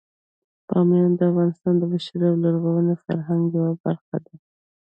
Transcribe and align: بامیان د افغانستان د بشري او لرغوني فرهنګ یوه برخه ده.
بامیان 0.67 1.11
د 1.17 1.21
افغانستان 1.31 1.73
د 1.77 1.83
بشري 1.91 2.25
او 2.29 2.35
لرغوني 2.43 2.95
فرهنګ 3.03 3.43
یوه 3.55 3.71
برخه 3.83 4.17
ده. 4.25 4.33